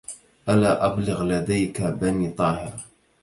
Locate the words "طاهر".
2.29-2.73